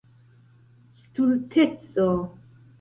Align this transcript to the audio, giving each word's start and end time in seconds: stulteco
stulteco 1.01 2.11